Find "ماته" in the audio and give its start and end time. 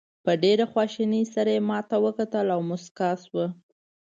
1.69-1.95